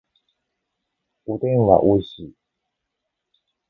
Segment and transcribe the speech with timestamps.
[1.27, 2.33] おでんはおいしい